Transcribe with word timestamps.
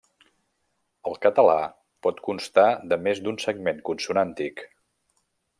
El 1.11 1.17
català 1.25 1.57
pot 2.07 2.23
constar 2.29 2.65
de 2.95 3.01
més 3.09 3.23
d'un 3.27 3.41
segment 3.47 3.87
consonàntic. 3.91 4.69